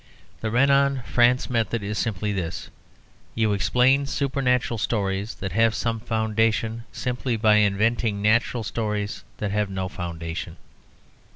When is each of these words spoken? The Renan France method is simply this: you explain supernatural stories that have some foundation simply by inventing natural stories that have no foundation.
The 0.39 0.49
Renan 0.49 1.03
France 1.05 1.47
method 1.47 1.83
is 1.83 1.95
simply 1.95 2.31
this: 2.31 2.71
you 3.35 3.53
explain 3.53 4.07
supernatural 4.07 4.79
stories 4.79 5.35
that 5.35 5.51
have 5.51 5.75
some 5.75 5.99
foundation 5.99 6.85
simply 6.91 7.37
by 7.37 7.57
inventing 7.57 8.19
natural 8.19 8.63
stories 8.63 9.23
that 9.37 9.51
have 9.51 9.69
no 9.69 9.87
foundation. 9.89 10.57